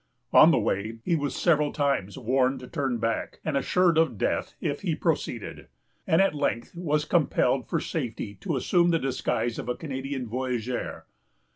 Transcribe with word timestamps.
On 0.33 0.49
the 0.49 0.57
way, 0.57 0.97
he 1.05 1.15
was 1.15 1.35
several 1.35 1.71
times 1.71 2.17
warned 2.17 2.59
to 2.61 2.67
turn 2.67 2.97
back, 2.97 3.39
and 3.45 3.55
assured 3.55 3.99
of 3.99 4.17
death 4.17 4.55
if 4.59 4.81
he 4.81 4.95
proceeded; 4.95 5.67
and, 6.07 6.23
at 6.23 6.33
length, 6.33 6.73
was 6.75 7.05
compelled 7.05 7.69
for 7.69 7.79
safety 7.79 8.33
to 8.41 8.55
assume 8.57 8.89
the 8.89 8.97
disguise 8.97 9.59
of 9.59 9.69
a 9.69 9.75
Canadian 9.75 10.25
voyageur. 10.25 11.05